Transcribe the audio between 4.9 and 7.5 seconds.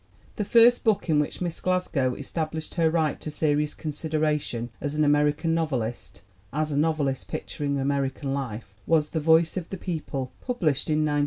an American nov elist as a novelist